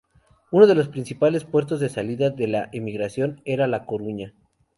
Uno 0.51 0.65
de 0.65 0.73
los 0.73 0.89
principales 0.89 1.43
puertos 1.43 1.79
de 1.79 1.87
salida 1.87 2.31
de 2.31 2.47
la 2.47 2.69
emigración 2.73 3.39
era 3.45 3.67
La 3.67 3.85
Coruña. 3.85 4.33